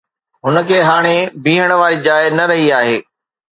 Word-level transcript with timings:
هن 0.45 0.55
کي 0.71 0.77
هاڻي 0.87 1.11
بيهڻ 1.47 1.75
واري 1.81 2.01
جاءِ 2.09 2.35
نه 2.41 2.51
رهي 2.55 2.67
آهي 2.81 2.99